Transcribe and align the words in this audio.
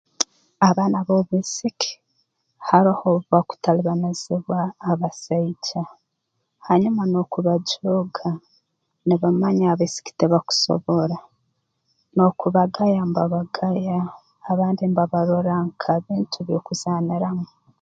Abaana 0.69 0.99
b'obwisiki 1.07 1.91
haroho 2.67 3.05
obu 3.15 3.25
bakutalibanizibwa 3.33 4.59
abasaija 4.91 5.81
hanyuma 6.67 7.01
n'okubajooga 7.07 8.29
nibamanya 9.07 9.65
abaisiki 9.73 10.11
tibakusobora 10.19 11.17
n'okubagaya 12.15 13.01
mbabagaya 13.09 13.99
abandi 14.51 14.83
mbabarora 14.91 15.53
nk'ebintu 15.67 16.37
by'okuzaaniramu 16.47 17.45